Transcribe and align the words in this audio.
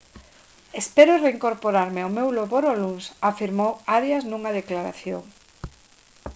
«espero 0.81 1.13
reincorporarme 1.25 2.01
ao 2.03 2.13
meu 2.17 2.29
labor 2.39 2.63
o 2.71 2.73
luns» 2.81 3.05
afirmou 3.31 3.71
arias 3.97 4.23
nunha 4.25 4.55
declaración 4.59 5.23